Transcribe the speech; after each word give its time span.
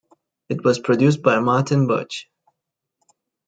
It 0.49 0.63
was 0.63 0.79
produced 0.79 1.21
by 1.21 1.37
Martin 1.39 1.85
Birch. 1.85 2.27